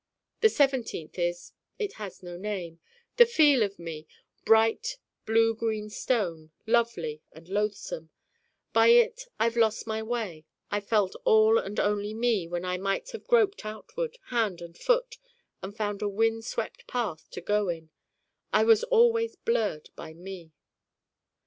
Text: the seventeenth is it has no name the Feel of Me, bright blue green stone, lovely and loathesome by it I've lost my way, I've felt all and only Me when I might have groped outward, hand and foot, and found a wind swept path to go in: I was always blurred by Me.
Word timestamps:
the 0.39 0.49
seventeenth 0.49 1.19
is 1.19 1.51
it 1.77 1.93
has 1.93 2.23
no 2.23 2.35
name 2.35 2.79
the 3.17 3.25
Feel 3.27 3.61
of 3.61 3.77
Me, 3.77 4.07
bright 4.45 4.97
blue 5.27 5.53
green 5.53 5.91
stone, 5.91 6.49
lovely 6.65 7.21
and 7.33 7.47
loathesome 7.47 8.09
by 8.73 8.87
it 8.87 9.25
I've 9.39 9.55
lost 9.55 9.85
my 9.85 10.01
way, 10.01 10.43
I've 10.71 10.87
felt 10.87 11.15
all 11.23 11.59
and 11.59 11.79
only 11.79 12.15
Me 12.15 12.47
when 12.47 12.65
I 12.65 12.77
might 12.79 13.11
have 13.11 13.27
groped 13.27 13.63
outward, 13.63 14.17
hand 14.29 14.59
and 14.59 14.75
foot, 14.75 15.19
and 15.61 15.77
found 15.77 16.01
a 16.01 16.09
wind 16.09 16.45
swept 16.45 16.87
path 16.87 17.29
to 17.29 17.39
go 17.39 17.69
in: 17.69 17.91
I 18.51 18.63
was 18.63 18.83
always 18.85 19.35
blurred 19.35 19.91
by 19.95 20.15
Me. 20.15 20.51